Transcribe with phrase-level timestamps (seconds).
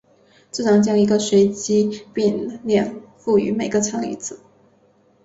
[0.49, 4.35] 自然将一个随机变量赋予每个参与者。